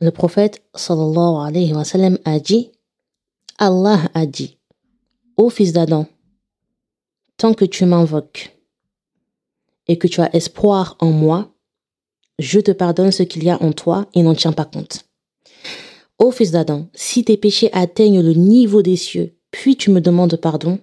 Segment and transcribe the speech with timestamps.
[0.00, 2.70] Le prophète sallallahu alayhi wa sallam a dit
[3.58, 4.56] Allah a dit
[5.36, 6.06] Ô fils d'Adam,
[7.36, 8.56] tant que tu m'invoques
[9.88, 11.52] et que tu as espoir en moi,
[12.38, 15.04] je te pardonne ce qu'il y a en toi et n'en tiens pas compte.
[16.20, 20.36] Ô fils d'Adam, si tes péchés atteignent le niveau des cieux, puis tu me demandes
[20.36, 20.78] pardon,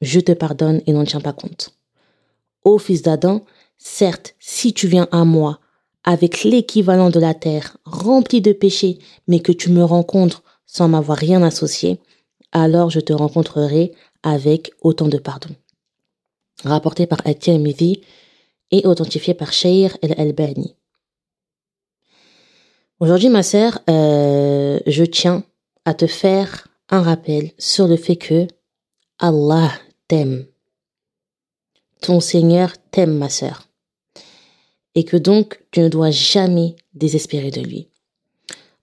[0.00, 1.76] je te pardonne et n'en tiens pas compte.
[2.64, 3.44] Ô fils d'Adam,
[3.78, 5.60] certes, si tu viens à moi
[6.06, 11.18] avec l'équivalent de la terre remplie de péchés, mais que tu me rencontres sans m'avoir
[11.18, 12.00] rien associé,
[12.52, 13.92] alors je te rencontrerai
[14.22, 15.50] avec autant de pardon.
[16.64, 18.02] Rapporté par At-Tirmidhi
[18.70, 20.74] et authentifié par Shair el-Albani.
[22.98, 25.44] Aujourd'hui, ma sœur, euh, je tiens
[25.84, 28.46] à te faire un rappel sur le fait que
[29.18, 29.70] Allah
[30.08, 30.46] t'aime.
[32.00, 33.65] Ton Seigneur t'aime, ma sœur.
[34.96, 37.88] Et que donc, tu ne dois jamais désespérer de lui.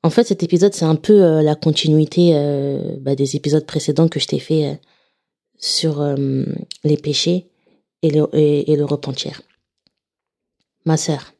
[0.03, 4.07] En fait, cet épisode, c'est un peu euh, la continuité euh, bah, des épisodes précédents
[4.07, 4.75] que je t'ai fait euh,
[5.57, 6.05] sur
[6.83, 7.47] les péchés
[8.01, 9.41] et le, et le repentir.
[10.83, 11.33] Ma sœur,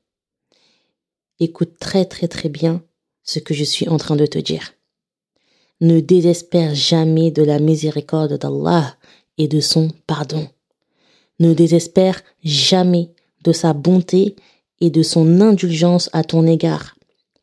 [1.41, 2.81] écoute très très très bien
[3.23, 4.73] ce que je suis en train de te dire.
[5.81, 8.95] Ne désespère jamais de la miséricorde d'Allah
[9.37, 10.47] et de son pardon.
[11.39, 13.11] Ne désespère jamais
[13.43, 14.37] de sa bonté
[14.81, 16.95] et de son indulgence à ton égard.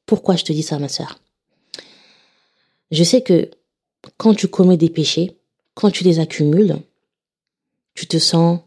[0.06, 1.20] Pourquoi je te dis ça, ma sœur?
[2.90, 3.50] Je sais que
[4.16, 5.38] quand tu commets des péchés,
[5.74, 6.76] quand tu les accumules,
[7.94, 8.60] tu te sens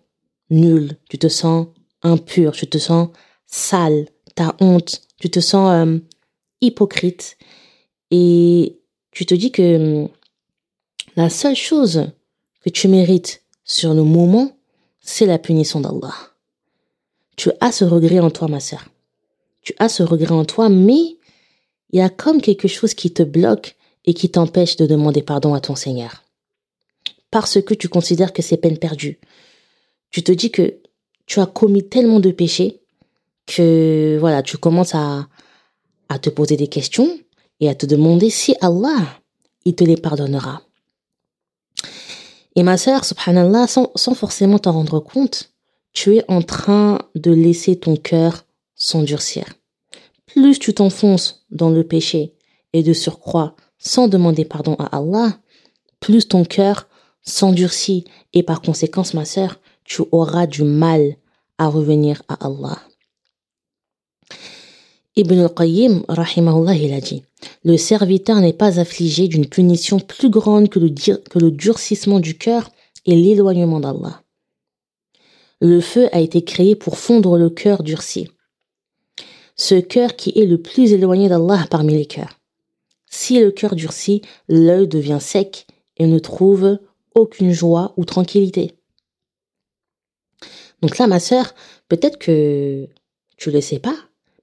[0.50, 1.68] nul, tu te sens
[2.02, 3.10] impur, tu te sens
[3.46, 6.00] sale, t'as honte, tu te sens euh,
[6.62, 7.38] hypocrite
[8.12, 8.80] et
[9.12, 10.10] tu te dis que hum,
[11.16, 12.12] la seule chose
[12.64, 14.58] que tu mérites sur le moment,
[15.00, 16.33] c'est la punition d'Allah.
[17.36, 18.86] Tu as ce regret en toi, ma sœur.
[19.62, 21.18] Tu as ce regret en toi, mais
[21.92, 25.54] il y a comme quelque chose qui te bloque et qui t'empêche de demander pardon
[25.54, 26.24] à ton Seigneur.
[27.32, 29.20] Parce que tu considères que c'est peine perdue.
[30.12, 30.80] Tu te dis que
[31.26, 32.82] tu as commis tellement de péchés
[33.46, 35.28] que voilà, tu commences à,
[36.22, 37.18] te poser des questions
[37.60, 39.20] et à te demander si Allah,
[39.66, 40.62] il te les pardonnera.
[42.56, 45.53] Et ma sœur, subhanallah, sans forcément t'en rendre compte,
[45.94, 48.46] tu es en train de laisser ton cœur
[48.76, 49.46] s'endurcir.
[50.26, 52.34] Plus tu t'enfonces dans le péché
[52.74, 55.38] et de surcroît sans demander pardon à Allah,
[56.00, 56.88] plus ton cœur
[57.22, 61.18] s'endurcit et par conséquence, ma sœur, tu auras du mal
[61.58, 62.80] à revenir à Allah.
[65.16, 67.24] Ibn al-Qayyim, rahimahullah, il a dit,
[67.64, 72.38] le serviteur n'est pas affligé d'une punition plus grande que le, que le durcissement du
[72.38, 72.72] cœur
[73.06, 74.23] et l'éloignement d'Allah.
[75.64, 78.28] Le feu a été créé pour fondre le cœur durci.
[79.56, 82.38] Ce cœur qui est le plus éloigné d'Allah parmi les cœurs.
[83.10, 85.66] Si le cœur durcit, l'œil devient sec
[85.96, 86.80] et ne trouve
[87.16, 88.76] aucune joie ou tranquillité.
[90.82, 91.56] Donc là, ma sœur,
[91.88, 92.90] peut-être que
[93.38, 93.96] tu le sais pas,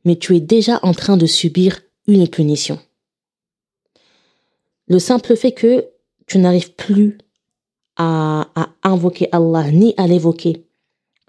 [0.06, 2.78] mais tu es déjà en train de subir une punition.
[4.86, 5.86] Le simple fait que
[6.26, 7.18] tu n'arrives plus
[7.96, 8.48] à,
[8.82, 10.64] invoquer Allah ni à l'évoquer,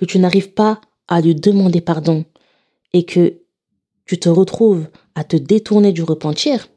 [0.01, 2.25] que tu n'arrives pas à lui demander pardon
[2.91, 3.43] et que
[4.05, 6.69] tu te retrouves à te détourner du repentir,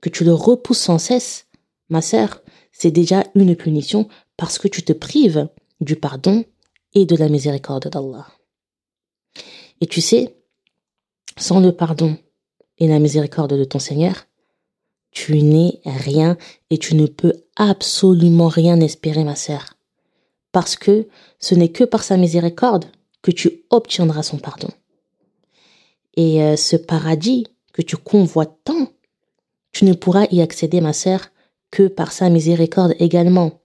[0.00, 1.48] que tu le repousses sans cesse,
[1.88, 2.40] ma sœur,
[2.70, 5.48] c'est déjà une punition parce que tu te prives
[5.80, 6.44] du pardon
[6.94, 8.28] et de la miséricorde d'Allah.
[9.80, 10.36] Et tu sais,
[11.36, 12.16] sans le pardon
[12.78, 14.28] et la miséricorde de ton Seigneur,
[15.10, 16.38] tu n'es rien
[16.70, 19.74] et tu ne peux absolument rien espérer, ma sœur.
[20.52, 21.08] Parce que
[21.40, 22.86] ce n'est que par sa miséricorde
[23.22, 24.68] que tu obtiendras son pardon.
[26.16, 28.88] Et euh, ce paradis que tu convoites tant,
[29.72, 31.28] tu ne pourras y accéder, ma sœur,
[31.70, 33.62] que par sa miséricorde également.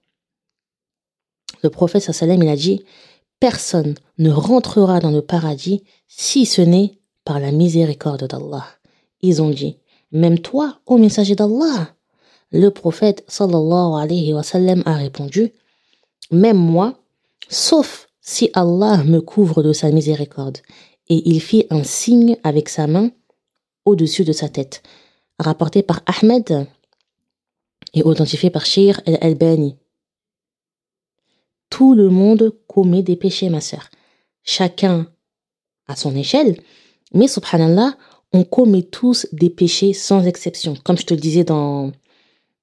[1.64, 2.84] Le prophète sallam il a dit
[3.40, 8.66] Personne ne rentrera dans le paradis si ce n'est par la miséricorde d'Allah.
[9.22, 9.78] Ils ont dit,
[10.12, 11.94] même toi, ô messager d'Allah.
[12.52, 15.52] Le prophète sallallahu alayhi wa sallam a répondu,
[16.32, 17.00] même moi,
[17.50, 20.58] sauf si Allah me couvre de sa miséricorde.
[21.10, 23.12] Et il fit un signe avec sa main
[23.86, 24.84] au-dessus de sa tête.
[25.40, 26.68] Rapporté par Ahmed
[27.94, 29.78] et authentifié par Shir el-Albani.
[31.70, 33.90] Tout le monde commet des péchés, ma sœur.
[34.44, 35.08] Chacun
[35.88, 36.60] à son échelle,
[37.14, 37.96] mais subhanallah,
[38.34, 41.92] on commet tous des péchés sans exception, comme je te le disais dans,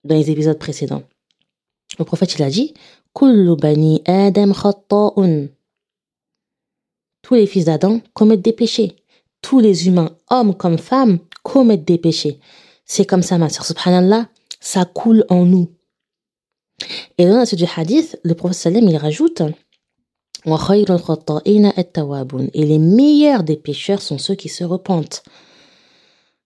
[0.04, 1.02] dans les épisodes précédents.
[1.98, 2.74] Le prophète, il a dit,
[3.56, 4.52] bani Adam
[7.22, 8.96] Tous les fils d'Adam commettent des péchés.
[9.40, 12.40] Tous les humains, hommes comme femmes, commettent des péchés.
[12.84, 13.64] C'est comme ça, ma sœur.
[13.64, 14.28] Subhanallah,
[14.60, 15.70] ça coule en nous.
[17.18, 19.42] Et dans la suite du hadith, le prophète sallam, il rajoute
[20.46, 20.84] et
[22.66, 25.22] les meilleurs des pécheurs sont ceux qui se repentent.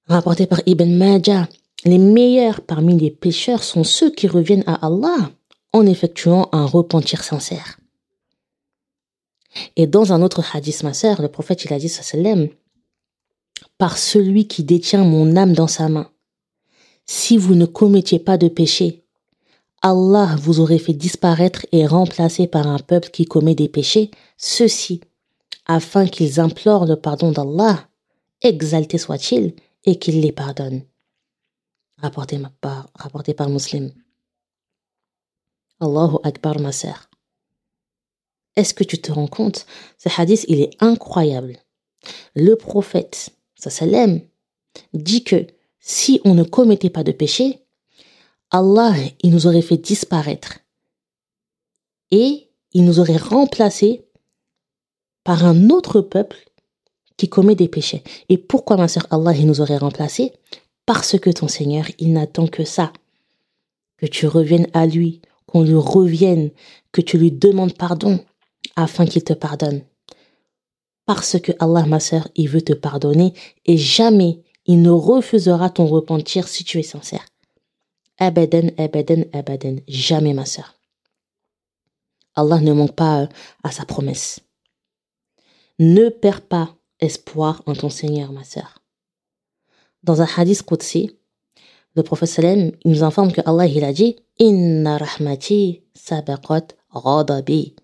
[0.06, 1.49] Rapporté par Ibn Majah,
[1.85, 5.32] les meilleurs parmi les pécheurs sont ceux qui reviennent à Allah
[5.73, 7.79] en effectuant un repentir sincère.
[9.76, 12.49] Et dans un autre hadith, ma sœur, le prophète il a dit sallam,
[13.76, 16.11] par celui qui détient mon âme dans sa main,
[17.06, 19.05] si vous ne commettiez pas de péché,
[19.81, 25.00] Allah vous aurait fait disparaître et remplacer par un peuple qui commet des péchés, ceux-ci,
[25.67, 27.88] afin qu'ils implorent le pardon d'Allah,
[28.43, 29.55] exalté soit-il,
[29.85, 30.82] et qu'il les pardonne.
[31.99, 33.93] Rapporté par, rapporté par Muslim.
[35.80, 37.08] Allahu Akbar, ma sœur.
[38.56, 39.66] Est-ce que tu te rends compte?
[39.98, 41.58] Ce hadith, il est incroyable.
[42.34, 44.20] Le prophète, sallam,
[44.92, 45.46] dit que
[45.78, 47.60] si on ne commettait pas de péché,
[48.50, 50.58] Allah, il nous aurait fait disparaître
[52.10, 54.04] et il nous aurait remplacé
[55.25, 56.38] par un autre peuple
[57.16, 58.02] qui commet des péchés.
[58.28, 60.32] Et pourquoi, ma sœur, Allah, il nous aurait remplacé
[60.86, 62.92] Parce que ton Seigneur, il n'attend que ça.
[63.98, 66.50] Que tu reviennes à lui, qu'on lui revienne,
[66.93, 68.21] que tu lui demandes pardon
[68.77, 69.83] afin qu'il te pardonne.
[71.06, 73.33] Parce que Allah, ma sœur, il veut te pardonner
[73.65, 77.27] et jamais il ne refusera ton repentir si tu es sincère.
[78.19, 79.77] Abadan, abadan, abadan.
[79.89, 80.75] Jamais, ma sœur.
[82.35, 83.27] Allah ne manque pas euh,
[83.65, 84.41] à sa promesse.
[85.79, 88.83] Ne perds pas espoir en ton Seigneur, ma sœur.
[90.03, 91.18] Dans un hadith Qudsi,
[91.99, 97.75] le prophète sallam nous informe que Allah il a dit Inna rahmati sabaqat ghadabi.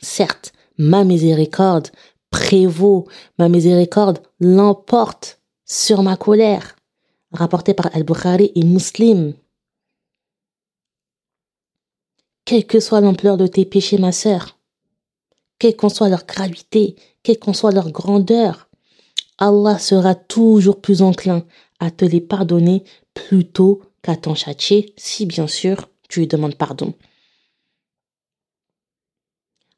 [0.00, 1.88] Certes, ma miséricorde
[2.30, 3.06] prévaut,
[3.38, 6.76] ma miséricorde l'emporte sur ma colère.
[7.30, 9.34] Rapporté par Al-Bukhari et Muslim.
[12.46, 14.58] Quelle que soit l'ampleur de tes péchés, ma sœur,
[15.58, 18.70] quelle qu'en soit leur gravité, quelle qu'en soit leur grandeur,
[19.36, 21.44] Allah sera toujours plus enclin
[21.80, 22.84] à te les pardonner
[23.14, 26.94] plutôt qu'à t'en châtier, si bien sûr tu lui demandes pardon.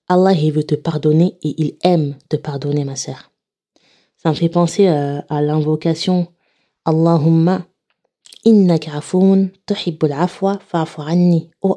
[0.08, 3.30] Allah, il veut te pardonner et il aime te pardonner, ma sœur.
[4.16, 6.26] Ça me fait penser euh, à, l'invocation
[6.84, 7.64] Allahumma.
[8.44, 8.50] Oh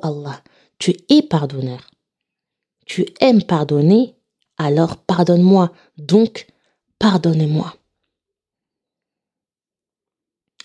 [0.01, 0.41] Allah,
[0.79, 1.91] tu es pardonneur.
[2.87, 4.15] Tu aimes pardonner,
[4.57, 5.71] alors pardonne-moi.
[5.97, 6.47] Donc,
[6.97, 7.75] pardonne-moi.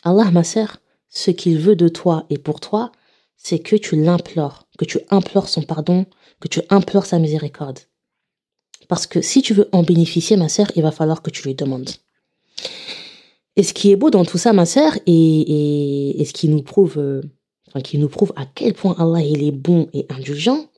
[0.02, 0.78] Allah, ma sœur,
[1.08, 2.92] ce qu'il veut de toi et pour toi,
[3.36, 6.06] c'est que tu l'implores, que tu implores son pardon,
[6.40, 7.80] que tu implores sa miséricorde.
[8.88, 11.54] Parce que si tu veux en bénéficier, ma sœur, il va falloir que tu lui
[11.54, 11.90] demandes.
[13.56, 16.62] Et ce qui est beau dans tout ça, ma sœur, et, et ce qui nous
[16.62, 17.22] prouve euh,
[17.82, 20.68] qui nous prouve à quel point Allah il est bon et indulgent,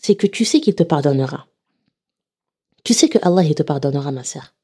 [0.00, 1.46] c'est que tu sais qu'il te pardonnera.
[2.84, 4.54] Tu sais que Allah il te pardonnera, ma sœur.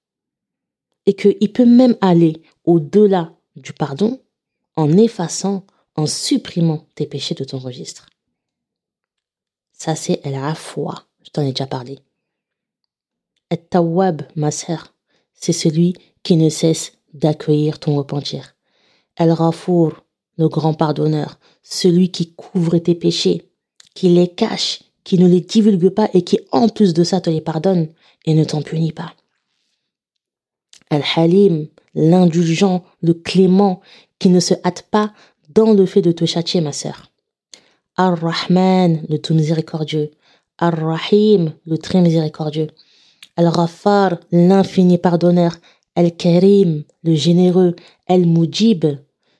[1.07, 4.21] Et qu'il peut même aller au-delà du pardon
[4.77, 5.67] en effaçant,
[5.97, 8.07] en supprimant tes péchés de ton registre.
[9.73, 11.05] Ça, c'est la foi.
[11.23, 11.99] Je t'en ai déjà parlé.
[13.51, 14.95] Et tawab, ma sœur,
[15.35, 18.55] c'est celui qui ne cesse d'accueillir ton repentir.
[19.17, 20.05] El Rafour,
[20.37, 23.51] le grand pardonneur, celui qui couvre tes péchés,
[23.95, 27.31] qui les cache, qui ne les divulgue pas et qui en plus de ça te
[27.31, 27.89] les pardonne
[28.27, 29.15] et ne t'en punit pas.
[30.91, 33.81] Al-Halim, l'indulgent, le clément,
[34.19, 35.13] qui ne se hâte pas
[35.51, 37.11] dans le fait de te châtier, ma sœur.
[37.97, 40.13] Ar-Rahman, le tout miséricordieux.
[40.59, 42.69] Ar-Rahim, le très miséricordieux.
[43.37, 45.57] Al-Ghaffar, l'infini pardonneur.
[45.97, 47.75] Al-Karim, le généreux.
[48.07, 48.87] Al-Mujib,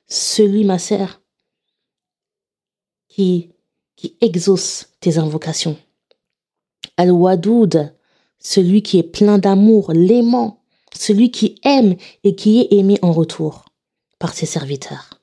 [0.07, 1.21] celui, ma sœur,
[3.07, 3.51] qui,
[3.95, 5.77] qui exauce tes invocations.
[6.97, 7.93] Al-Wadoud,
[8.39, 10.58] celui qui est plein d'amour, l'aimant,
[10.93, 13.65] celui qui aime et qui est aimé en retour
[14.19, 15.21] par ses serviteurs.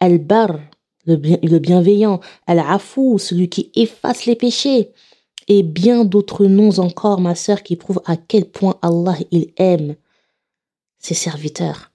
[0.00, 0.58] Al-Bar,
[1.06, 4.90] le, le bienveillant, Al-Afou, celui qui efface les péchés,
[5.48, 9.16] et bien d'autres noms encore, ma sœur, qui prouvent à quel point Allah
[9.56, 9.96] aime
[10.98, 11.90] ses serviteurs.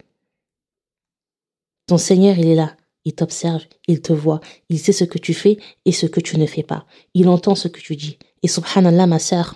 [1.88, 2.75] Ton Seigneur, il est là.
[3.06, 6.38] Il t'observe, il te voit, il sait ce que tu fais et ce que tu
[6.38, 6.86] ne fais pas.
[7.13, 8.20] Il entend ce que tu dis.
[8.44, 9.56] Et subhanallah, ma sœur,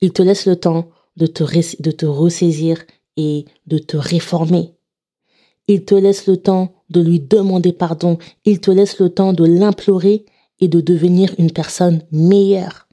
[0.00, 2.84] il te laisse le temps de te, ressaisir
[3.16, 4.74] et de te réformer.
[5.66, 8.18] Il te laisse le temps de lui demander pardon.
[8.44, 10.24] Il te laisse le temps de l'implorer
[10.60, 12.88] et de devenir une personne meilleure.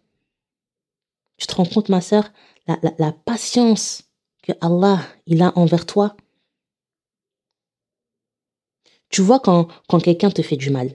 [1.38, 2.32] Tu te rends compte, ma sœur,
[2.68, 4.04] la, patience
[4.42, 6.16] que Allah il a envers toi?
[9.10, 9.68] Tu vois quand
[10.04, 10.92] quelqu'un te fait du mal,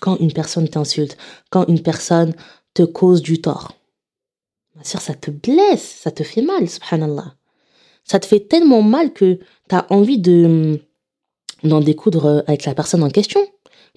[0.00, 1.16] quand une personne t'insulte,
[1.50, 2.34] quand une personne
[2.74, 3.77] te cause du tort.
[4.78, 7.34] Ma sœur, ça te blesse, ça te fait mal, subhanallah.
[8.04, 10.80] Ça te fait tellement mal que tu as envie de
[11.64, 13.40] d'en découdre avec la personne en question.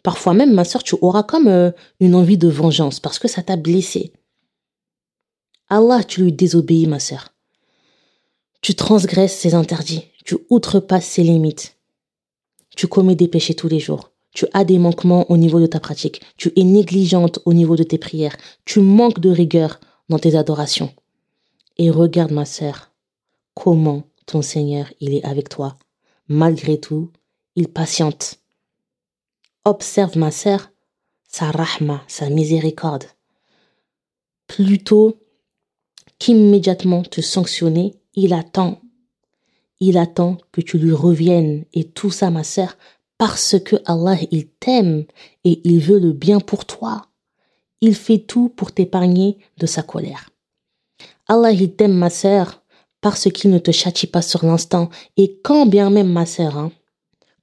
[0.01, 1.69] Parfois même, ma sœur, tu auras comme euh,
[1.99, 4.11] une envie de vengeance parce que ça t'a blessé.
[5.69, 7.29] Allah, tu lui désobéis, ma sœur.
[8.61, 11.77] Tu transgresses ses interdits, tu outrepasses ses limites.
[12.75, 14.09] Tu commets des péchés tous les jours.
[14.33, 16.21] Tu as des manquements au niveau de ta pratique.
[16.37, 18.35] Tu es négligente au niveau de tes prières.
[18.65, 19.79] Tu manques de rigueur
[20.11, 20.93] dans tes adorations.
[21.77, 22.91] Et regarde, ma sœur,
[23.55, 25.77] comment ton Seigneur, il est avec toi.
[26.27, 27.09] Malgré tout,
[27.55, 28.39] il patiente.
[29.65, 30.69] Observe, ma sœur,
[31.27, 33.05] sa rahma, sa miséricorde.
[34.47, 35.17] Plutôt
[36.19, 38.81] qu'immédiatement te sanctionner, il attend.
[39.79, 41.65] Il attend que tu lui reviennes.
[41.73, 42.77] Et tout ça, ma sœur,
[43.17, 45.05] parce que Allah, il t'aime
[45.45, 47.07] et il veut le bien pour toi.
[47.81, 50.29] Il fait tout pour t'épargner de sa colère.
[51.27, 52.61] Allah, il t'aime, ma sœur,
[53.01, 54.89] parce qu'il ne te châtie pas sur l'instant.
[55.17, 56.71] Et quand bien même, ma sœur, hein,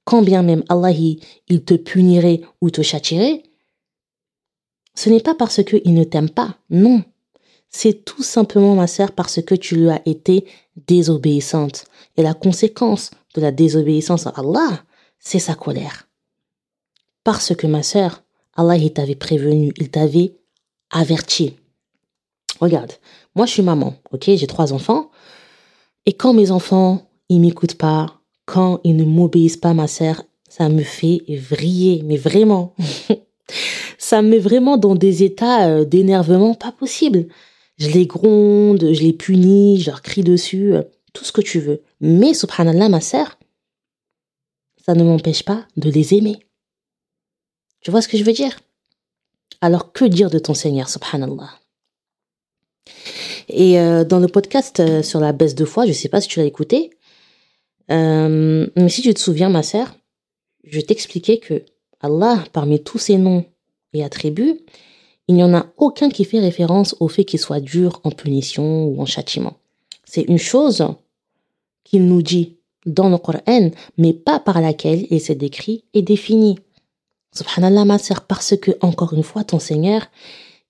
[0.05, 3.43] quand bien même Allah, il, te punirait ou te châtierait,
[4.95, 7.03] ce n'est pas parce qu'il ne t'aime pas, non.
[7.69, 10.45] C'est tout simplement, ma sœur, parce que tu lui as été
[10.87, 11.85] désobéissante.
[12.17, 14.83] Et la conséquence de la désobéissance à Allah,
[15.19, 16.07] c'est sa colère.
[17.23, 18.23] Parce que, ma sœur,
[18.59, 20.35] Allah, il t'avait prévenu, il t'avait
[20.91, 21.53] averti.
[22.59, 22.91] Regarde,
[23.35, 25.11] moi je suis maman, ok, j'ai trois enfants.
[26.05, 30.67] Et quand mes enfants, ils m'écoutent pas, quand ils ne m'obéissent pas, ma sœur, ça
[30.67, 32.75] me fait vriller, mais vraiment.
[33.97, 37.27] ça me met vraiment dans des états euh, d'énervement pas possible.
[37.77, 41.61] Je les gronde, je les punis, je leur crie dessus, euh, tout ce que tu
[41.61, 41.81] veux.
[42.01, 43.37] Mais, subhanallah, ma sœur,
[44.85, 46.39] ça ne m'empêche pas de les aimer.
[47.81, 48.59] Tu vois ce que je veux dire?
[49.61, 51.49] Alors, que dire de ton Seigneur, subhanallah?
[53.49, 56.21] Et euh, dans le podcast euh, sur la baisse de foi, je ne sais pas
[56.21, 56.91] si tu l'as écouté,
[57.89, 59.95] mais si tu te souviens, ma sœur,
[60.63, 61.63] je t'expliquais que
[62.01, 63.45] Allah, parmi tous ses noms
[63.93, 64.59] et attributs,
[65.27, 68.85] il n'y en a aucun qui fait référence au fait qu'il soit dur en punition
[68.85, 69.57] ou en châtiment.
[70.05, 70.87] C'est une chose
[71.83, 76.57] qu'il nous dit dans le Coran, mais pas par laquelle il s'est décrit et défini.
[77.35, 80.07] Subhanallah, ma sœur, parce que, encore une fois, ton Seigneur,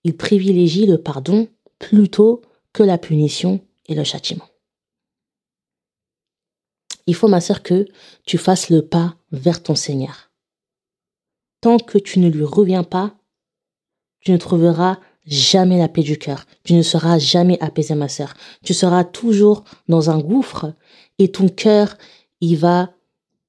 [0.03, 1.47] il privilégie le pardon
[1.77, 2.41] plutôt
[2.73, 4.45] que la punition et le châtiment.
[7.07, 7.85] Il faut, ma sœur, que
[8.25, 10.31] tu fasses le pas vers ton Seigneur.
[11.61, 13.15] Tant que tu ne lui reviens pas,
[14.21, 16.45] tu ne trouveras jamais la paix du cœur.
[16.63, 18.33] Tu ne seras jamais apaisé, ma sœur.
[18.63, 20.73] Tu seras toujours dans un gouffre
[21.17, 21.97] et ton cœur,
[22.41, 22.93] il va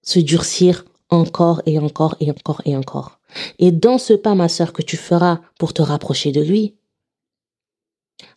[0.03, 3.19] se durcir encore et encore et encore et encore.
[3.59, 6.75] Et dans ce pas, ma sœur, que tu feras pour te rapprocher de lui,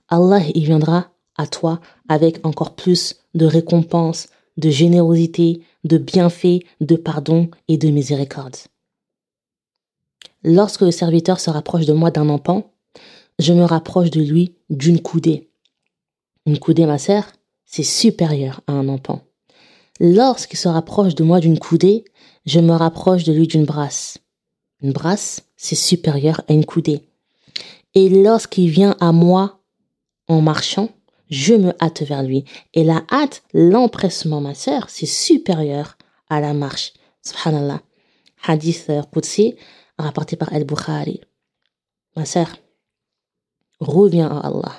[0.09, 4.27] Allah, il viendra à toi avec encore plus de récompenses,
[4.57, 8.55] de générosité, de bienfaits, de pardon et de miséricorde.
[10.43, 12.69] Lorsque le serviteur se rapproche de moi d'un empan,
[13.39, 15.49] je me rapproche de lui d'une coudée.
[16.45, 17.25] Une coudée, ma sœur,
[17.65, 19.21] c'est supérieur à un empan.
[19.99, 22.03] Lorsqu'il se rapproche de moi d'une coudée,
[22.45, 24.17] je me rapproche de lui d'une brasse.
[24.81, 27.01] Une brasse, c'est supérieur à une coudée.
[27.95, 29.61] Et lorsqu'il vient à moi
[30.27, 30.89] en marchant,
[31.29, 32.45] je me hâte vers lui.
[32.73, 35.97] Et la hâte, l'empressement, ma sœur, c'est supérieur
[36.29, 36.93] à la marche.
[37.21, 37.81] Subhanallah.
[38.45, 39.55] Hadith Qudsi,
[39.97, 41.21] rapporté par Al-Bukhari.
[42.15, 42.47] Ma sœur,
[43.79, 44.75] reviens à Allah.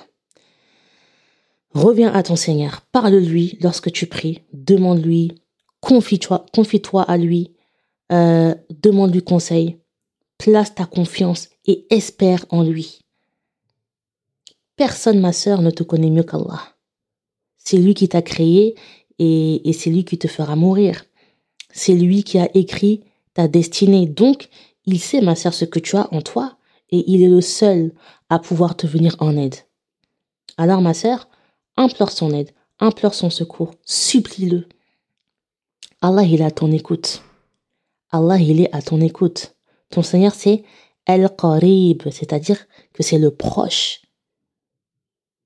[1.73, 2.81] Reviens à ton Seigneur.
[2.91, 4.43] Parle-lui lorsque tu pries.
[4.53, 5.41] Demande-lui.
[5.81, 7.54] Confie-toi confie -toi à lui.
[8.11, 9.79] Euh, Demande-lui conseil.
[10.37, 12.99] Place ta confiance et espère en lui.
[14.75, 16.61] Personne, ma sœur, ne te connaît mieux qu'Allah.
[17.57, 18.75] C'est lui qui t'a créé
[19.17, 21.05] et, c'est lui qui te fera mourir.
[21.71, 24.05] C'est lui qui a écrit ta destinée.
[24.05, 24.49] Donc,
[24.85, 26.57] il sait, ma sœur, ce que tu as en toi
[26.91, 27.93] et il est le seul
[28.29, 29.55] à pouvoir te venir en aide.
[30.57, 31.29] Alors, ma sœur,
[31.77, 34.67] implore son aide, implore son secours, supplie-le.
[36.01, 37.23] Allah, il à ton écoute.
[38.15, 39.55] Allah, il est à ton écoute.
[39.89, 40.63] Ton Seigneur, c'est
[41.05, 44.01] El-Qarib, c'est-à-dire que c'est le proche.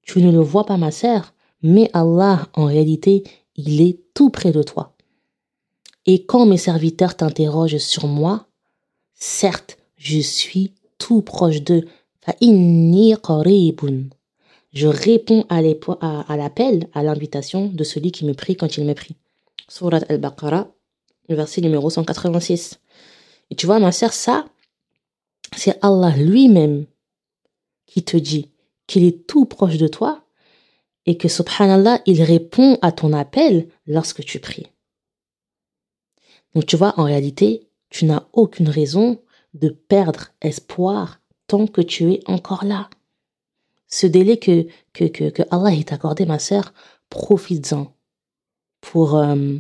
[0.02, 3.24] Tu ne le vois pas, ma sœur, mais Allah, en réalité,
[3.56, 4.96] il est tout près de toi.
[6.06, 8.50] Et quand mes serviteurs t'interrogent sur moi,
[9.22, 11.86] Certes, je suis tout proche d'eux.
[14.74, 19.18] Je réponds à l'appel, à l'invitation de celui qui me prie quand il me prie.
[19.68, 20.70] Surat al-Baqarah,
[21.36, 22.79] verset numéro 186.
[23.50, 24.45] Et tu vois, ma sœur, ça,
[25.55, 26.86] c'est Allah lui-même
[27.86, 28.51] qui te dit
[28.88, 30.24] qu'il est tout proche de toi
[31.05, 34.67] et que subhanallah, il répond à ton appel lorsque tu pries.
[36.53, 39.21] Donc tu vois, en réalité, tu n'as aucune raison
[39.53, 42.89] de perdre espoir tant que tu es encore là.
[43.88, 46.74] Ce délai que, que, que, que Allah t'a accordé, ma sœur,
[47.09, 47.95] profites-en
[48.81, 49.57] pour, euh,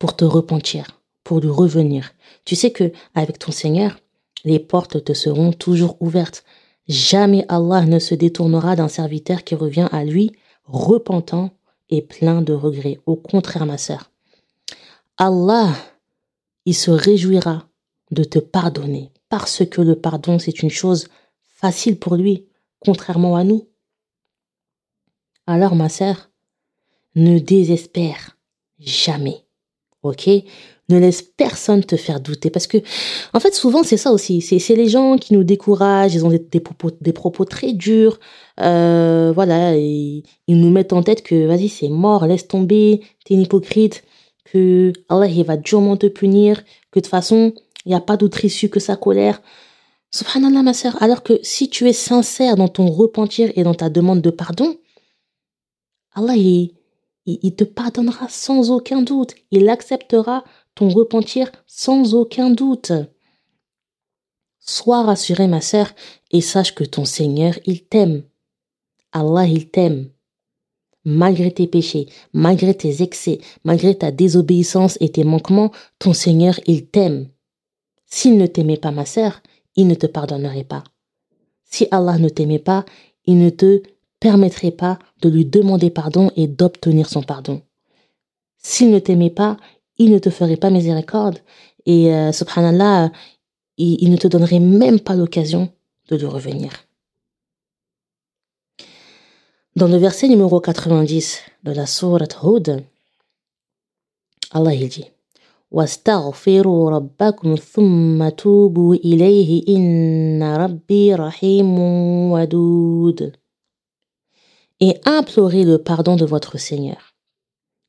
[0.00, 2.14] pour te repentir, pour lui revenir.
[2.44, 4.00] Tu sais que avec ton Seigneur,
[4.44, 6.42] les portes te seront toujours ouvertes.
[6.88, 10.32] Jamais Allah ne se détournera d'un serviteur qui revient à lui
[10.64, 11.50] repentant
[11.90, 12.98] et plein de regrets.
[13.06, 14.10] Au contraire, ma sœur,
[15.18, 15.72] Allah,
[16.64, 17.68] il se réjouira
[18.10, 21.08] de te pardonner parce que le pardon, c'est une chose
[21.42, 22.46] facile pour lui,
[22.80, 23.68] contrairement à nous.
[25.46, 26.30] Alors, ma sœur,
[27.16, 28.38] ne désespère
[28.78, 29.44] jamais.
[30.02, 30.28] Ok
[30.88, 32.50] Ne laisse personne te faire douter.
[32.50, 32.78] Parce que,
[33.34, 34.40] en fait, souvent, c'est ça aussi.
[34.40, 36.60] C'est les gens qui nous découragent, ils ont des,
[37.12, 38.18] propos, très durs.
[38.60, 43.42] Euh, voilà, ils nous mettent en tête que, vas-y, c'est mort, laisse tomber, t'es une
[43.42, 44.04] hypocrite,
[44.44, 47.52] que Allah, il va durement te punir, que de toute façon,
[47.84, 49.40] il n'y a pas d'autre issue que sa colère.
[50.12, 53.90] Subhanallah, ma sœur, alors que si tu es sincère dans ton repentir et dans ta
[53.90, 54.76] demande de pardon,
[56.14, 56.72] Allah, il,
[57.42, 59.34] il, te pardonnera sans aucun doute.
[59.50, 60.44] Il acceptera
[60.74, 62.92] ton repentir sans aucun doute.
[64.58, 65.90] Sois rassurée, ma sœur,
[66.30, 68.22] et sache que ton Seigneur, il t'aime.
[69.12, 70.10] Allah, il t'aime.
[71.04, 76.86] Malgré tes péchés, malgré tes excès, malgré ta désobéissance et tes manquements, ton Seigneur, il
[76.86, 77.28] t'aime.
[78.06, 79.40] S'il ne t'aimait pas, ma sœur,
[79.76, 80.84] il ne te pardonnerait pas.
[81.64, 82.84] Si Allah ne t'aimait pas,
[83.24, 83.82] il ne te
[84.19, 87.61] permettrait pas de lui demander pardon et d'obtenir son pardon.
[88.57, 89.57] S'il ne t'aimait pas,
[89.97, 91.39] il ne te ferait pas miséricorde
[91.85, 93.11] et euh, subhanallah,
[93.77, 95.69] il, ne te donnerait même pas l'occasion
[96.09, 96.71] de lui revenir.
[99.75, 102.83] Dans le verset numéro 90 de la sourate Hud,
[104.51, 105.05] Allah il dit
[105.71, 111.79] واستغفروا ربكم ثم توبوا إليه إن ربي رحيم
[112.31, 113.35] ودود
[114.80, 117.14] et implorez le pardon de votre Seigneur.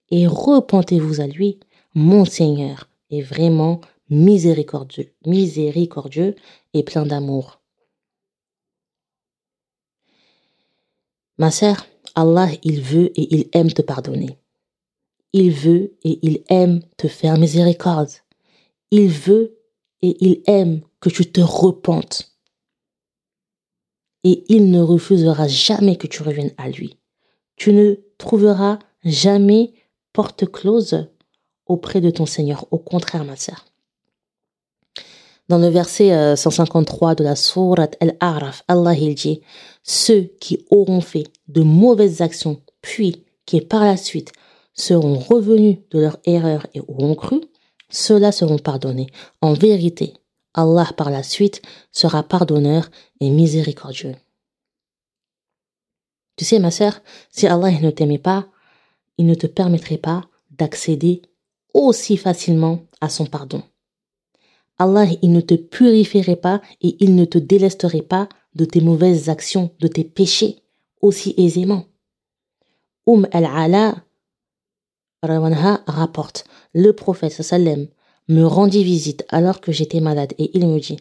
[0.10, 1.60] Et repentez-vous à lui,
[1.96, 6.36] mon Seigneur est vraiment miséricordieux, miséricordieux
[6.74, 7.62] et plein d'amour.
[11.38, 14.38] Ma sœur, Allah, il veut et il aime te pardonner.
[15.34, 18.12] Il veut et il aime te faire miséricorde.
[18.92, 19.58] Il veut
[20.02, 22.31] et il aime que tu te repentes
[24.24, 26.98] et il ne refusera jamais que tu reviennes à lui.
[27.56, 29.74] Tu ne trouveras jamais
[30.14, 31.08] porte close
[31.66, 32.66] auprès de ton Seigneur.
[32.72, 33.66] Au contraire, ma sœur.
[35.48, 39.42] Dans le verset 153 euh, de la sourate Al-A'raf, Allah il dit
[39.84, 44.32] Ceux qui auront fait de mauvaises actions, puis qui par la suite
[44.74, 47.42] seront revenus de leur erreur et auront cru,
[47.90, 49.08] ceux-là seront pardonnés.
[49.42, 50.14] En vérité,
[50.54, 51.62] Allah par la suite
[51.92, 54.16] sera pardonneur et miséricordieux.
[56.36, 58.48] Tu sais, ma sœur, si Allah ne t'aimait pas,
[59.18, 61.22] il ne te permettrait pas d'accéder
[61.74, 63.64] aussi facilement à son pardon.
[64.78, 69.30] Allah, il ne te purifierait pas et il ne te délesterait pas de tes mauvaises
[69.30, 70.64] actions, de tes péchés
[71.02, 71.86] aussi aisément.
[73.08, 74.04] Umm al-Ala
[75.24, 77.88] rapporte, le prophète sallam
[78.28, 80.98] me rendit visite alors que j'étais malade et il me dit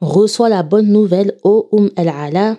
[0.00, 2.58] Reçois la bonne nouvelle, ô Umm al-Ala.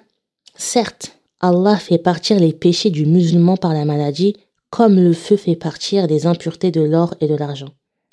[0.56, 4.36] Certes, Allah fait partir les péchés du musulman par la maladie
[4.70, 7.70] comme le feu fait partir des impuretés de l'or et de l'argent.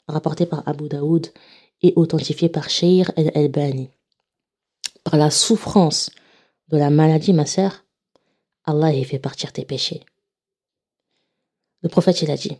[0.09, 1.29] Rapporté par Abu Daoud
[1.81, 3.89] et authentifié par Sheir el-Albani.
[5.05, 6.11] Par la souffrance
[6.69, 7.85] de la maladie, ma sœur,
[8.65, 10.03] Allah a fait partir tes péchés.
[11.83, 12.59] Le prophète, il a dit,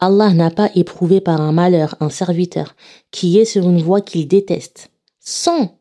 [0.00, 2.74] Allah n'a pas éprouvé par un malheur un serviteur
[3.10, 5.78] qui est sur une voie qu'il déteste, sans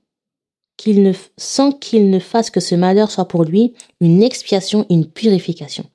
[0.78, 5.06] qu'il ne, sans qu'il ne fasse que ce malheur soit pour lui une expiation, une
[5.06, 5.86] purification.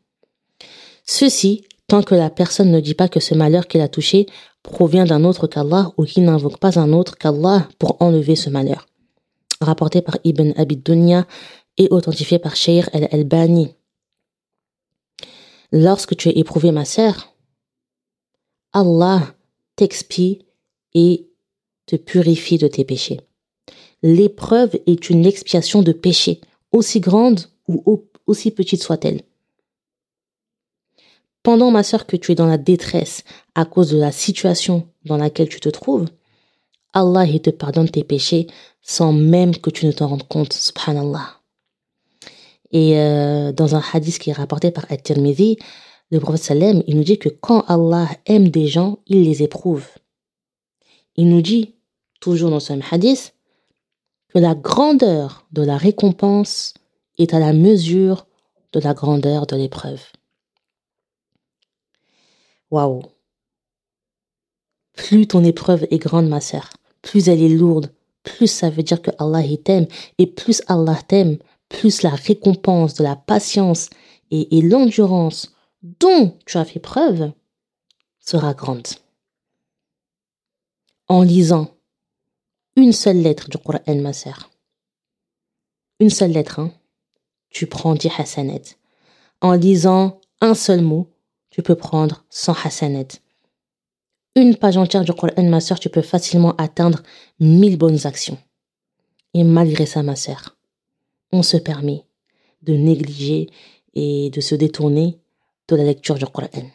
[1.06, 4.26] Ceci, tant que la personne ne dit pas que ce malheur qu'il a touché
[4.62, 8.86] provient d'un autre qu'Allah ou qu'il n'invoque pas un autre qu'Allah pour enlever ce malheur.
[9.60, 11.26] Rapporté par Ibn Abid Dunya
[11.76, 13.74] et authentifié par Sheikh el-Albani.
[15.72, 17.33] Lorsque tu es éprouvé, ma sœur,
[18.74, 19.34] Allah
[19.76, 20.44] t'expie
[20.94, 21.28] et
[21.86, 23.20] te purifie de tes péchés.
[24.02, 26.40] L'épreuve est une expiation de péché,
[26.72, 29.22] aussi grande ou aussi petite soit-elle.
[31.42, 33.22] Pendant, ma sœur, que tu es dans la détresse
[33.54, 36.06] à cause de la situation dans laquelle tu te trouves,
[36.92, 38.46] Allah te pardonne tes péchés
[38.82, 41.40] sans même que tu ne t'en rendes compte, subhanallah.
[42.72, 45.58] Et euh, dans un hadith qui est rapporté par At-Tirmidhi,
[46.10, 49.86] le prophète sallam, il nous dit que quand Allah aime des gens, il les éprouve.
[51.16, 51.74] Il nous dit,
[52.20, 53.34] toujours dans ce même hadith,
[54.28, 56.74] que la grandeur de la récompense
[57.18, 58.26] est à la mesure
[58.72, 60.02] de la grandeur de l'épreuve.
[62.70, 63.02] Waouh!
[64.94, 66.70] Plus ton épreuve est grande, ma sœur,
[67.02, 69.86] plus elle est lourde, plus ça veut dire que Allah t'aime,
[70.18, 71.38] et plus Allah t'aime,
[71.68, 73.90] plus la récompense de la patience
[74.30, 75.53] et, et l'endurance
[75.84, 77.30] dont tu as fait preuve
[78.18, 78.88] sera grande.
[81.08, 81.76] En lisant
[82.76, 84.50] une seule lettre du Coran, ma sœur,
[86.00, 86.72] une seule lettre, hein,
[87.50, 88.76] tu prends 10 hasanets.
[89.42, 91.12] En lisant un seul mot,
[91.50, 93.20] tu peux prendre 100 hasanets.
[94.34, 97.02] Une page entière du Coran, ma sœur, tu peux facilement atteindre
[97.40, 98.38] 1000 bonnes actions.
[99.34, 100.56] Et malgré ça, ma sœur,
[101.30, 102.06] on se permet
[102.62, 103.50] de négliger
[103.92, 105.20] et de se détourner
[105.68, 106.70] de la lecture du Coran.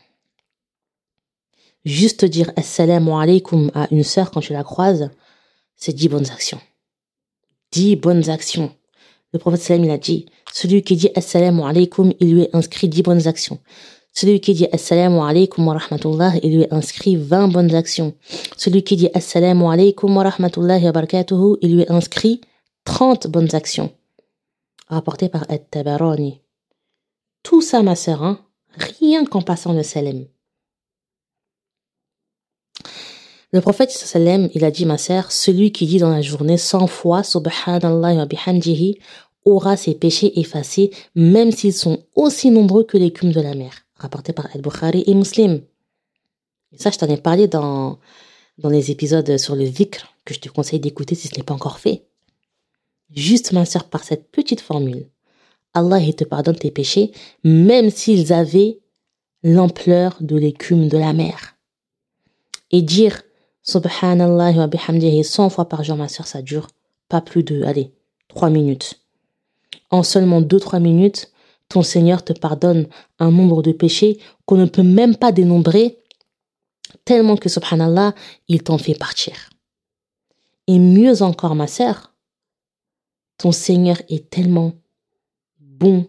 [1.86, 5.10] Juste dire Assalamu alaikum à une sœur quand tu la croises,
[5.76, 6.60] c'est dix bonnes actions.
[7.72, 8.72] Dix bonnes actions.
[9.32, 12.90] Le prophète sallam il a dit, celui qui dit Assalamu alaikum, il lui est inscrit
[12.90, 13.60] dix bonnes actions.
[14.12, 18.14] Celui qui dit Assalamu alaikum wa rahmatullah, il lui est inscrit 20 bonnes actions.
[18.58, 22.42] Celui qui dit Assalamu alaikum wa rahmatullah wa barakatuhu, il lui est inscrit
[22.86, 23.94] 30 bonnes actions.
[24.88, 26.42] Rapporté par At-Tabarani.
[27.44, 28.40] Tout ça, ma sœur, hein,
[28.76, 30.26] rien qu'en passant le salam.
[33.52, 36.86] Le prophète sallam, il a dit, ma sœur, celui qui dit dans la journée 100
[36.86, 39.00] fois Subhanallah wa bihamdihi
[39.44, 43.72] aura ses péchés effacés, même s'ils sont aussi nombreux que l'écume de la mer.
[43.96, 45.62] Rapporté par Al-Bukhari et Muslim.
[46.72, 47.98] Et ça, je t'en ai parlé dans,
[48.60, 51.56] dans les épisodes sur le vikr, que je te conseille d'écouter si ce n'est pas
[51.56, 52.04] encore fait.
[53.16, 55.10] Juste, ma sœur, par cette petite formule.
[55.74, 57.12] Allah te pardonne tes péchés,
[57.44, 58.80] même s'ils avaient
[59.44, 61.56] l'ampleur de l'écume de la mer.
[62.72, 63.22] Et dire
[63.64, 66.68] Subhanallah wa bihamdihi 100 fois par jour, ma soeur, ça dure
[67.08, 67.92] pas plus de, allez,
[68.30, 69.02] 3 minutes.
[69.92, 71.32] En seulement 2-3 minutes,
[71.68, 72.88] ton Seigneur te pardonne
[73.20, 76.00] un nombre de péchés qu'on ne peut même pas dénombrer,
[77.06, 78.16] tellement que, subhanallah,
[78.48, 79.50] il t'en fait partir.
[80.68, 82.14] Et mieux encore, ma sœur,
[83.38, 84.74] ton Seigneur est tellement
[85.80, 86.08] bon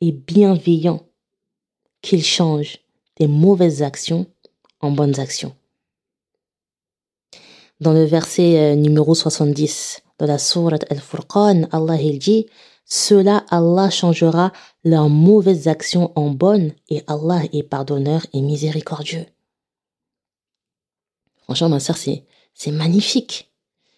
[0.00, 1.06] et bienveillant
[2.02, 2.80] qu'il change
[3.14, 4.26] tes mauvaises actions
[4.80, 5.54] en bonnes actions.
[7.80, 12.46] Dans le verset euh, numéro 70 de la sourate Al-Furqan, Allah il dit
[12.84, 14.52] Cela Allah changera
[14.84, 19.26] leurs mauvaises actions en bonnes et Allah est pardonneur et miséricordieux.
[21.42, 22.24] Franchement, ma soeur, c'est,
[22.70, 23.52] magnifique.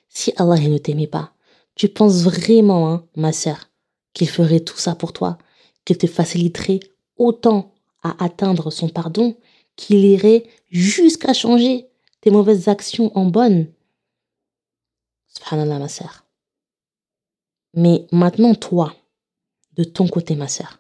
[0.09, 1.33] Si Allah ne t'aimait pas,
[1.75, 3.69] tu penses vraiment, hein, ma sœur,
[4.15, 5.39] qu'il ferait tout ça pour toi,
[5.85, 6.81] qu'il te faciliterait
[7.17, 9.37] autant à atteindre son pardon,
[9.77, 11.89] qu'il irait jusqu'à changer
[12.21, 13.71] tes mauvaises actions en bonnes.
[15.27, 16.25] Subhanallah, ma sœur.
[17.75, 18.95] Mais maintenant, toi,
[19.73, 20.79] de ton côté, ma sœur,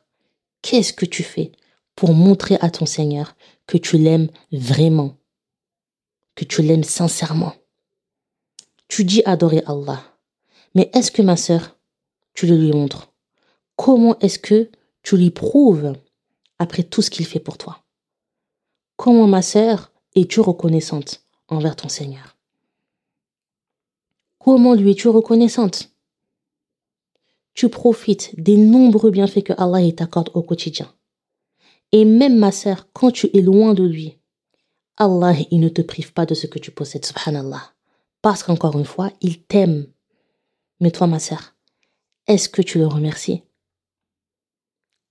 [0.62, 1.52] qu'est-ce que tu fais
[1.96, 5.16] pour montrer à ton Seigneur que tu l'aimes vraiment,
[6.36, 7.54] que tu l'aimes sincèrement?
[8.86, 10.02] Tu dis adorer Allah.
[10.74, 11.76] Mais est-ce que, ma sœur,
[12.34, 13.13] tu le lui montres?
[13.76, 14.70] Comment est-ce que
[15.02, 15.94] tu lui prouves
[16.58, 17.84] après tout ce qu'il fait pour toi?
[18.96, 22.36] Comment, ma sœur, es-tu reconnaissante envers ton Seigneur?
[24.38, 25.90] Comment lui es-tu reconnaissante?
[27.54, 30.92] Tu profites des nombreux bienfaits que Allah t'accorde au quotidien.
[31.92, 34.18] Et même ma sœur, quand tu es loin de lui,
[34.96, 37.72] Allah, il ne te prive pas de ce que tu possèdes, subhanallah.
[38.22, 39.86] Parce qu'encore une fois, il t'aime.
[40.80, 41.54] Mais toi, ma sœur,
[42.26, 43.42] est-ce que tu le remercies?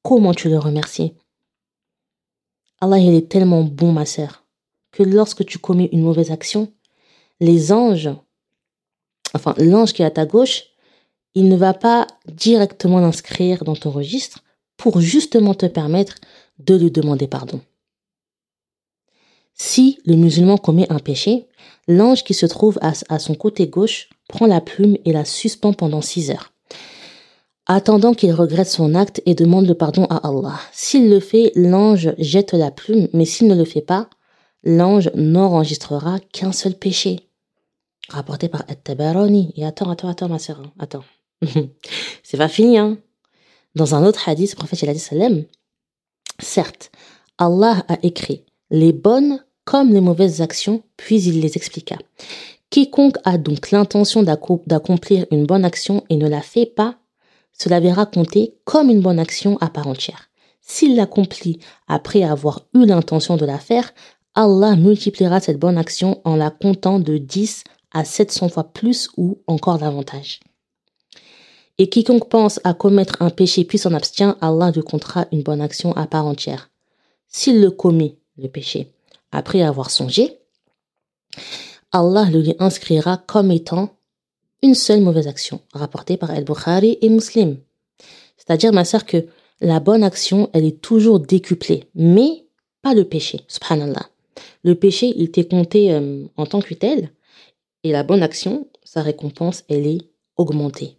[0.03, 1.13] Comment tu le remercies?
[2.81, 4.43] Allah, il est tellement bon, ma sœur,
[4.91, 6.73] que lorsque tu commets une mauvaise action,
[7.39, 8.09] les anges,
[9.33, 10.65] enfin l'ange qui est à ta gauche,
[11.35, 14.43] il ne va pas directement l'inscrire dans ton registre
[14.75, 16.15] pour justement te permettre
[16.59, 17.61] de lui demander pardon.
[19.53, 21.47] Si le musulman commet un péché,
[21.87, 25.71] l'ange qui se trouve à, à, son côté gauche prend la plume et la suspend
[25.71, 26.52] pendant six heures
[27.65, 30.59] attendant qu'il regrette son acte et demande le pardon à Allah.
[30.71, 34.09] S'il le fait, l'ange jette la plume, mais s'il ne le fait pas,
[34.63, 37.29] l'ange n'enregistrera qu'un seul péché.
[38.09, 39.53] Rapporté par At-Tabarani.
[39.55, 40.71] Et attends, attends, attends, ma sœur, hein.
[40.79, 41.03] attends.
[42.23, 42.97] C'est pas fini, hein.
[43.75, 45.45] Dans un autre hadith, le prophète a dit salam,
[46.39, 46.91] certes,
[47.37, 51.97] Allah a écrit les bonnes comme les mauvaises actions, puis il les expliqua.
[52.69, 56.97] Quiconque a donc l'intention d'accomplir une bonne action et ne la fait pas,
[57.53, 60.29] cela verra compter comme une bonne action à part entière.
[60.61, 63.93] S'il l'accomplit après avoir eu l'intention de la faire,
[64.35, 69.39] Allah multipliera cette bonne action en la comptant de 10 à 700 fois plus ou
[69.47, 70.39] encore davantage.
[71.77, 75.61] Et quiconque pense à commettre un péché puis s'en abstient, Allah lui comptera une bonne
[75.61, 76.69] action à part entière.
[77.27, 78.93] S'il le commet, le péché,
[79.31, 80.39] après avoir songé,
[81.91, 83.89] Allah le lui inscrira comme étant
[84.63, 87.57] une seule mauvaise action, rapportée par Al-Bukhari et Muslim.
[88.37, 89.27] C'est-à-dire, ma sœur, que
[89.61, 92.47] la bonne action, elle est toujours décuplée, mais
[92.81, 94.09] pas le péché, subhanallah.
[94.63, 97.11] Le péché, il t'est compté euh, en tant que tel,
[97.83, 100.01] et la bonne action, sa récompense, elle est
[100.37, 100.97] augmentée.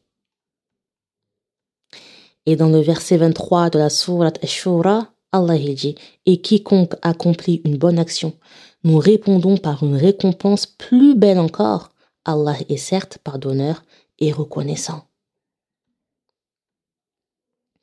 [2.46, 5.94] Et dans le verset 23 de la sourate Ash-Shura, Allah dit
[6.27, 8.35] Et quiconque accomplit une bonne action,
[8.85, 11.93] nous répondons par une récompense plus belle encore.
[12.24, 13.84] Allah est certes pardonneur
[14.18, 15.08] et reconnaissant.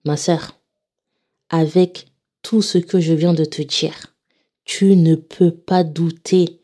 [0.03, 0.59] Ma sœur,
[1.49, 2.07] avec
[2.41, 4.15] tout ce que je viens de te dire,
[4.63, 6.61] tu ne peux pas douter.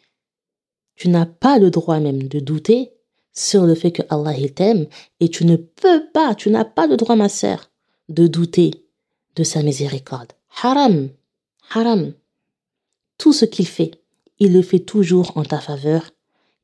[0.96, 2.94] Tu n'as pas le droit même de douter
[3.34, 4.88] sur le fait que Allah t'aime
[5.20, 7.70] et tu ne peux pas, tu n'as pas le droit, ma sœur,
[8.10, 8.72] de douter
[9.36, 10.34] de sa miséricorde.
[10.64, 11.10] Haram,
[11.70, 12.14] haram.
[13.20, 13.92] Tout ce qu'il fait,
[14.40, 16.10] il le fait toujours en ta faveur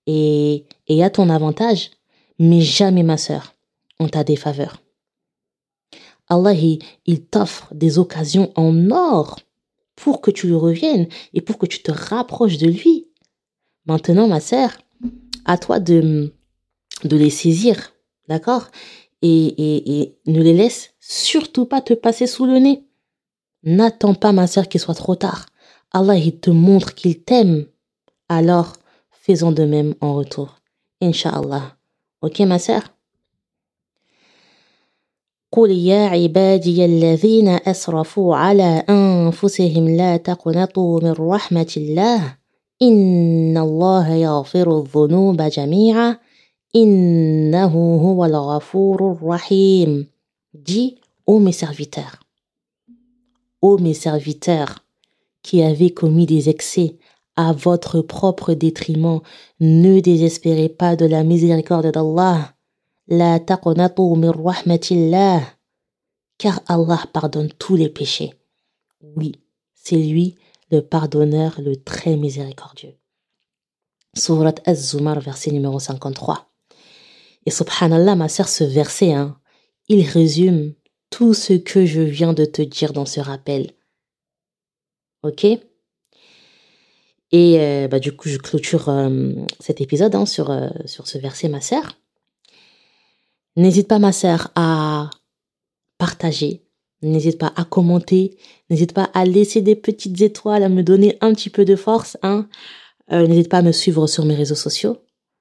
[0.08, 1.92] et, et à ton avantage,
[2.40, 3.56] mais jamais, ma sœur,
[4.00, 4.82] en ta défaveur.
[6.28, 9.40] Allah, il, t'offre des occasions en or
[9.96, 13.08] pour que tu lui reviennes et pour que tu te rapproches de lui.
[13.86, 14.72] Maintenant, ma sœur,
[15.46, 16.34] à toi de,
[17.04, 17.94] de les saisir,
[18.28, 18.70] d'accord?
[19.22, 22.86] Et, et, et ne les laisse surtout pas te passer sous le nez.
[23.64, 25.46] N'attends pas, ma sœur, qu'il soit trop tard.
[25.92, 27.66] Allah, il te montre qu'il t'aime.
[28.28, 28.74] Alors,
[29.23, 30.61] faisons de même en retour.
[31.01, 31.77] Inch'Allah.
[32.23, 32.83] Ok, ma sœur?
[35.53, 42.37] قل يا عبادي الذين أسرفوا على أنفسهم لا تقنطوا من رحمة الله
[42.83, 46.19] إن الله يغفر الذنوب جميعا
[46.77, 50.07] إنه هو الغفور الرحيم
[50.55, 50.97] Dis,
[51.27, 52.17] ô mes serviteurs,
[53.63, 54.85] ô mes serviteurs
[55.43, 56.97] qui avez commis des excès
[57.36, 59.22] à votre propre détriment,
[59.60, 62.56] ne désespérez pas de la miséricorde d'Allah.
[63.08, 65.42] La taqnatu min rahmatillah.
[66.38, 68.34] Car Allah pardonne tous les péchés.
[69.02, 69.34] Oui,
[69.74, 70.36] c'est lui
[70.72, 72.96] le pardonneur, le très miséricordieux.
[74.16, 76.52] Surat Az-Zumar, verset numéro 53.
[77.46, 79.40] Et subhanallah, ma sœur, ce verset, hein,
[79.88, 80.74] il résume
[81.10, 83.72] tout ce que je viens de te dire dans ce rappel.
[85.22, 85.46] Ok?
[87.33, 91.19] Et euh, bah, du coup, je clôture euh, cet épisode hein, sur, euh, sur ce
[91.19, 91.99] verset, ma sœur.
[93.57, 95.11] N'hésite pas, ma sœur, à
[95.99, 96.63] partager.
[97.03, 98.39] N'hésite pas à commenter.
[98.71, 102.17] N'hésite pas à laisser des petites étoiles, à me donner un petit peu de force.
[102.23, 102.49] Hein.
[103.11, 104.99] N'hésite pas à me suivre sur mes réseaux sociaux.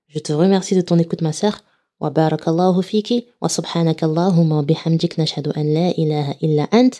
[0.07, 1.63] Je te remercie de ton écoute, ma sœur.
[1.99, 6.95] وبارك الله فيك وسبحانك اللهم وبحمدك نشهد أن لا إله إلا أنت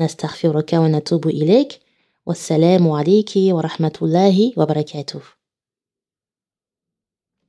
[0.00, 1.80] نستغفرك ونتوب إليك
[2.29, 5.38] والسلام عليك ورحمة الله وبركاته.